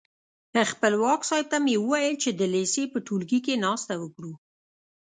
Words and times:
خپلواک 0.71 1.21
صاحب 1.29 1.45
ته 1.51 1.57
مې 1.65 1.75
وویل 1.79 2.15
چې 2.23 2.29
د 2.39 2.41
لېسې 2.53 2.83
په 2.93 2.97
ټولګي 3.05 3.39
کې 3.45 3.61
ناسته 3.65 3.93
وکړو. 4.03 4.33